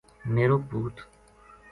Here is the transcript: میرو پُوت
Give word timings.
میرو 0.35 0.57
پُوت 0.69 0.95